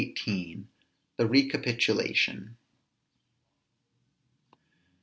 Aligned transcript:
THE 1.19 1.27
RECAPITULATION. 1.27 2.57